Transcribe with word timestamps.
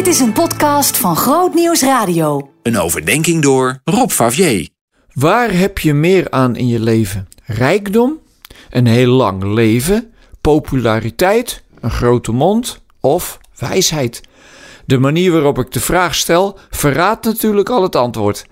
Dit 0.00 0.08
is 0.08 0.20
een 0.20 0.32
podcast 0.32 0.96
van 0.96 1.16
Groot 1.16 1.54
Nieuws 1.54 1.82
Radio. 1.82 2.50
Een 2.62 2.78
overdenking 2.78 3.42
door 3.42 3.80
Rob 3.84 4.10
Favier. 4.10 4.68
Waar 5.12 5.52
heb 5.52 5.78
je 5.78 5.94
meer 5.94 6.30
aan 6.30 6.56
in 6.56 6.68
je 6.68 6.80
leven? 6.80 7.28
Rijkdom, 7.44 8.18
een 8.70 8.86
heel 8.86 9.12
lang 9.12 9.42
leven, 9.42 10.12
populariteit, 10.40 11.62
een 11.80 11.90
grote 11.90 12.32
mond 12.32 12.82
of 13.00 13.38
wijsheid? 13.58 14.20
De 14.86 14.98
manier 14.98 15.32
waarop 15.32 15.58
ik 15.58 15.72
de 15.72 15.80
vraag 15.80 16.14
stel 16.14 16.58
verraadt 16.70 17.24
natuurlijk 17.24 17.68
al 17.68 17.82
het 17.82 17.96
antwoord. 17.96 18.46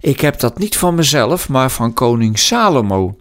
Ik 0.00 0.20
heb 0.20 0.40
dat 0.40 0.58
niet 0.58 0.76
van 0.76 0.94
mezelf, 0.94 1.48
maar 1.48 1.70
van 1.70 1.92
koning 1.92 2.38
Salomo. 2.38 3.16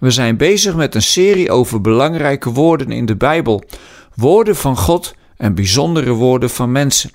We 0.00 0.10
zijn 0.10 0.36
bezig 0.36 0.74
met 0.74 0.94
een 0.94 1.02
serie 1.02 1.50
over 1.50 1.80
belangrijke 1.80 2.50
woorden 2.50 2.90
in 2.90 3.06
de 3.06 3.16
Bijbel. 3.16 3.64
Woorden 4.14 4.56
van 4.56 4.76
God 4.76 5.14
en 5.36 5.54
bijzondere 5.54 6.12
woorden 6.12 6.50
van 6.50 6.72
mensen. 6.72 7.10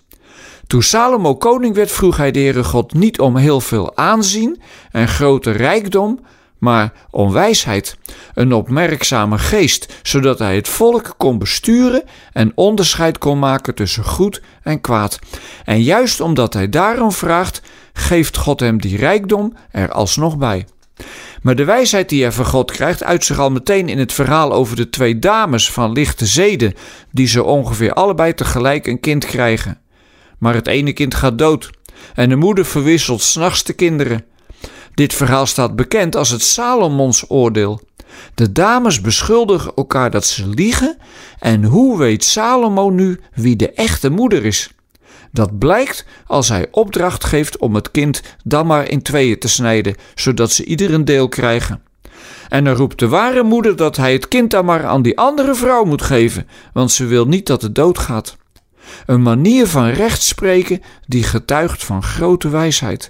Toen 0.70 0.84
Salomo 0.84 1.36
koning 1.36 1.76
werd, 1.76 1.92
vroeg 1.92 2.18
hij 2.18 2.32
de 2.32 2.40
Heere 2.40 2.64
God 2.64 2.94
niet 2.94 3.20
om 3.20 3.38
heel 3.38 3.62
veel 3.62 3.98
aanzien 3.98 4.62
en 4.92 5.08
grote 5.08 5.52
rijkdom, 5.52 6.20
maar 6.58 6.94
om 7.10 7.32
wijsheid, 7.32 7.98
een 8.34 8.54
opmerkzame 8.54 9.38
geest, 9.38 10.00
zodat 10.04 10.40
hij 10.40 10.56
het 10.56 10.68
volk 10.68 11.14
kon 11.18 11.38
besturen 11.38 12.04
en 12.34 12.52
onderscheid 12.56 13.18
kon 13.18 13.40
maken 13.40 13.76
tussen 13.76 14.04
goed 14.04 14.42
en 14.64 14.82
kwaad. 14.82 15.20
En 15.66 15.82
juist 15.82 16.22
omdat 16.22 16.54
hij 16.54 16.70
daarom 16.70 17.12
vraagt, 17.12 17.62
geeft 17.94 18.38
God 18.38 18.60
hem 18.60 18.82
die 18.82 18.98
rijkdom 18.98 19.54
er 19.72 19.92
alsnog 19.92 20.38
bij. 20.38 20.66
Maar 21.42 21.56
de 21.56 21.66
wijsheid 21.66 22.10
die 22.10 22.22
hij 22.22 22.32
van 22.32 22.46
God 22.46 22.72
krijgt, 22.72 23.04
uit 23.04 23.26
zich 23.26 23.40
al 23.40 23.52
meteen 23.52 23.90
in 23.90 24.00
het 24.00 24.14
verhaal 24.14 24.54
over 24.54 24.76
de 24.76 24.90
twee 24.90 25.20
dames 25.20 25.72
van 25.72 25.92
lichte 25.92 26.26
zeden, 26.26 26.74
die 27.12 27.28
zo 27.28 27.44
ongeveer 27.44 27.94
allebei 27.94 28.34
tegelijk 28.34 28.88
een 28.88 29.00
kind 29.00 29.26
krijgen. 29.26 29.80
Maar 30.40 30.54
het 30.54 30.68
ene 30.68 30.94
kind 30.94 31.16
gaat 31.16 31.38
dood 31.38 31.70
en 32.14 32.30
de 32.30 32.36
moeder 32.36 32.66
verwisselt 32.66 33.22
s'nachts 33.22 33.64
de 33.64 33.74
kinderen. 33.74 34.26
Dit 34.94 35.14
verhaal 35.14 35.46
staat 35.46 35.76
bekend 35.76 36.16
als 36.16 36.30
het 36.30 36.44
Salomons 36.44 37.26
oordeel. 37.28 37.82
De 38.36 38.52
dames 38.52 39.02
beschuldigen 39.02 39.72
elkaar 39.76 40.12
dat 40.12 40.26
ze 40.26 40.48
liegen 40.48 40.98
en 41.40 41.64
hoe 41.64 41.98
weet 41.98 42.24
Salomo 42.24 42.90
nu 42.90 43.20
wie 43.34 43.56
de 43.56 43.72
echte 43.72 44.10
moeder 44.10 44.46
is? 44.46 44.72
Dat 45.32 45.60
blijkt 45.60 46.06
als 46.26 46.50
hij 46.50 46.68
opdracht 46.72 47.24
geeft 47.24 47.58
om 47.58 47.76
het 47.76 47.92
kind 47.92 48.22
dan 48.44 48.68
maar 48.68 48.90
in 48.90 49.02
tweeën 49.02 49.40
te 49.40 49.48
snijden, 49.48 49.96
zodat 50.16 50.52
ze 50.52 50.66
ieder 50.66 50.94
een 50.94 51.06
deel 51.06 51.28
krijgen. 51.28 51.82
En 52.50 52.64
dan 52.64 52.76
roept 52.76 53.00
de 53.00 53.08
ware 53.08 53.44
moeder 53.44 53.76
dat 53.76 53.98
hij 53.98 54.14
het 54.14 54.28
kind 54.28 54.52
dan 54.52 54.66
maar 54.66 54.86
aan 54.86 55.02
die 55.02 55.18
andere 55.18 55.56
vrouw 55.56 55.84
moet 55.84 56.02
geven, 56.02 56.48
want 56.74 56.92
ze 56.92 57.06
wil 57.06 57.26
niet 57.26 57.48
dat 57.48 57.62
het 57.62 57.76
doodgaat. 57.76 58.38
Een 59.06 59.22
manier 59.22 59.68
van 59.68 59.90
recht 59.90 60.22
spreken 60.22 60.82
die 61.08 61.24
getuigt 61.24 61.84
van 61.84 62.04
grote 62.04 62.50
wijsheid. 62.50 63.08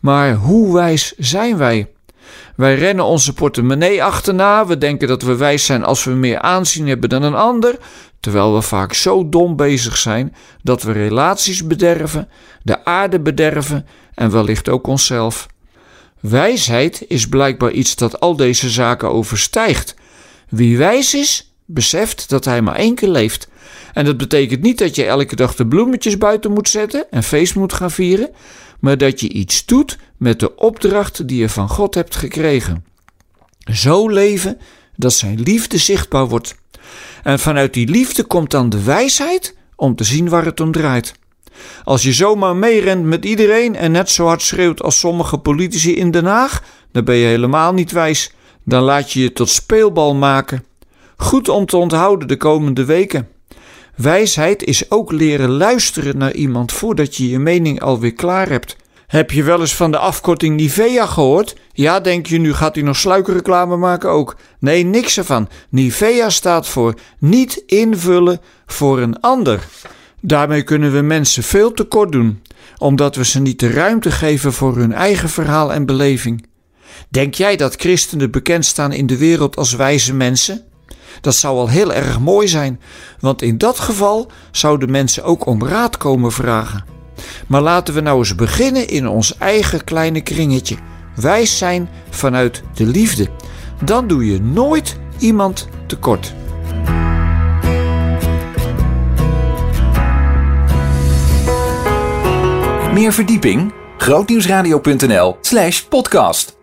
Maar 0.00 0.34
hoe 0.34 0.74
wijs 0.74 1.14
zijn 1.16 1.56
wij? 1.56 1.90
Wij 2.56 2.74
rennen 2.74 3.04
onze 3.04 3.32
portemonnee 3.32 4.04
achterna. 4.04 4.66
We 4.66 4.78
denken 4.78 5.08
dat 5.08 5.22
we 5.22 5.36
wijs 5.36 5.64
zijn 5.64 5.84
als 5.84 6.04
we 6.04 6.10
meer 6.10 6.38
aanzien 6.38 6.88
hebben 6.88 7.08
dan 7.08 7.22
een 7.22 7.34
ander, 7.34 7.78
terwijl 8.20 8.54
we 8.54 8.62
vaak 8.62 8.92
zo 8.92 9.28
dom 9.28 9.56
bezig 9.56 9.96
zijn 9.96 10.34
dat 10.62 10.82
we 10.82 10.92
relaties 10.92 11.66
bederven, 11.66 12.28
de 12.62 12.84
aarde 12.84 13.20
bederven 13.20 13.86
en 14.14 14.30
wellicht 14.30 14.68
ook 14.68 14.86
onszelf. 14.86 15.46
Wijsheid 16.20 17.04
is 17.08 17.28
blijkbaar 17.28 17.70
iets 17.70 17.96
dat 17.96 18.20
al 18.20 18.36
deze 18.36 18.70
zaken 18.70 19.10
overstijgt. 19.10 19.94
Wie 20.48 20.78
wijs 20.78 21.14
is, 21.14 21.54
beseft 21.64 22.28
dat 22.28 22.44
hij 22.44 22.62
maar 22.62 22.74
één 22.74 22.94
keer 22.94 23.08
leeft. 23.08 23.48
En 23.92 24.04
dat 24.04 24.16
betekent 24.16 24.62
niet 24.62 24.78
dat 24.78 24.94
je 24.94 25.04
elke 25.04 25.36
dag 25.36 25.54
de 25.54 25.66
bloemetjes 25.66 26.18
buiten 26.18 26.52
moet 26.52 26.68
zetten 26.68 27.10
en 27.10 27.22
feest 27.22 27.54
moet 27.54 27.72
gaan 27.72 27.90
vieren, 27.90 28.30
maar 28.80 28.98
dat 28.98 29.20
je 29.20 29.28
iets 29.28 29.64
doet 29.64 29.98
met 30.16 30.40
de 30.40 30.56
opdracht 30.56 31.28
die 31.28 31.40
je 31.40 31.48
van 31.48 31.68
God 31.68 31.94
hebt 31.94 32.16
gekregen. 32.16 32.84
Zo 33.72 34.08
leven 34.08 34.58
dat 34.96 35.12
zijn 35.12 35.40
liefde 35.40 35.78
zichtbaar 35.78 36.28
wordt. 36.28 36.54
En 37.22 37.38
vanuit 37.38 37.74
die 37.74 37.88
liefde 37.88 38.24
komt 38.24 38.50
dan 38.50 38.68
de 38.68 38.82
wijsheid 38.82 39.56
om 39.76 39.94
te 39.96 40.04
zien 40.04 40.28
waar 40.28 40.44
het 40.44 40.60
om 40.60 40.72
draait. 40.72 41.14
Als 41.84 42.02
je 42.02 42.12
zomaar 42.12 42.56
meerent 42.56 43.04
met 43.04 43.24
iedereen 43.24 43.76
en 43.76 43.92
net 43.92 44.10
zo 44.10 44.26
hard 44.26 44.42
schreeuwt 44.42 44.82
als 44.82 44.98
sommige 44.98 45.38
politici 45.38 45.96
in 45.96 46.10
Den 46.10 46.24
Haag, 46.24 46.62
dan 46.92 47.04
ben 47.04 47.14
je 47.14 47.26
helemaal 47.26 47.72
niet 47.72 47.92
wijs. 47.92 48.32
Dan 48.64 48.82
laat 48.82 49.12
je 49.12 49.20
je 49.20 49.32
tot 49.32 49.48
speelbal 49.48 50.14
maken. 50.14 50.64
Goed 51.16 51.48
om 51.48 51.66
te 51.66 51.76
onthouden 51.76 52.28
de 52.28 52.36
komende 52.36 52.84
weken. 52.84 53.28
Wijsheid 53.96 54.62
is 54.62 54.90
ook 54.90 55.12
leren 55.12 55.50
luisteren 55.50 56.18
naar 56.18 56.32
iemand 56.32 56.72
voordat 56.72 57.16
je 57.16 57.28
je 57.28 57.38
mening 57.38 57.80
alweer 57.80 58.12
klaar 58.12 58.48
hebt. 58.48 58.76
Heb 59.06 59.30
je 59.30 59.42
wel 59.42 59.60
eens 59.60 59.74
van 59.74 59.90
de 59.90 59.98
afkorting 59.98 60.56
Nivea 60.56 61.06
gehoord? 61.06 61.56
Ja, 61.72 62.00
denk 62.00 62.26
je, 62.26 62.38
nu 62.38 62.54
gaat 62.54 62.74
hij 62.74 62.84
nog 62.84 62.96
sluikreclame 62.96 63.76
maken 63.76 64.10
ook. 64.10 64.36
Nee, 64.58 64.84
niks 64.84 65.18
ervan. 65.18 65.48
Nivea 65.68 66.30
staat 66.30 66.68
voor 66.68 66.94
niet 67.18 67.62
invullen 67.66 68.40
voor 68.66 69.00
een 69.00 69.20
ander. 69.20 69.66
Daarmee 70.20 70.62
kunnen 70.62 70.92
we 70.92 71.00
mensen 71.00 71.42
veel 71.42 71.72
tekort 71.72 72.12
doen, 72.12 72.42
omdat 72.78 73.16
we 73.16 73.24
ze 73.24 73.40
niet 73.40 73.60
de 73.60 73.70
ruimte 73.70 74.10
geven 74.10 74.52
voor 74.52 74.76
hun 74.76 74.92
eigen 74.92 75.28
verhaal 75.28 75.72
en 75.72 75.86
beleving. 75.86 76.46
Denk 77.08 77.34
jij 77.34 77.56
dat 77.56 77.76
christenen 77.76 78.30
bekend 78.30 78.64
staan 78.64 78.92
in 78.92 79.06
de 79.06 79.16
wereld 79.16 79.56
als 79.56 79.72
wijze 79.72 80.14
mensen? 80.14 80.64
Dat 81.20 81.34
zou 81.34 81.58
al 81.58 81.68
heel 81.68 81.92
erg 81.92 82.20
mooi 82.20 82.48
zijn, 82.48 82.80
want 83.20 83.42
in 83.42 83.58
dat 83.58 83.78
geval 83.78 84.30
zouden 84.50 84.90
mensen 84.90 85.24
ook 85.24 85.46
om 85.46 85.66
raad 85.66 85.96
komen 85.96 86.32
vragen. 86.32 86.84
Maar 87.46 87.62
laten 87.62 87.94
we 87.94 88.00
nou 88.00 88.18
eens 88.18 88.34
beginnen 88.34 88.88
in 88.88 89.08
ons 89.08 89.38
eigen 89.38 89.84
kleine 89.84 90.20
kringetje. 90.20 90.76
Wijs 91.14 91.58
zijn 91.58 91.88
vanuit 92.10 92.62
de 92.74 92.86
liefde. 92.86 93.28
Dan 93.84 94.06
doe 94.06 94.26
je 94.26 94.40
nooit 94.40 94.96
iemand 95.18 95.68
tekort. 95.86 96.34
Meer 102.92 103.12
verdieping? 103.12 103.72
grootnieuwsradio.nl/podcast 103.98 106.56